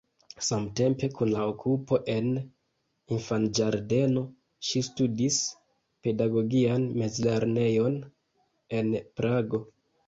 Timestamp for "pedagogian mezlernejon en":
6.09-8.95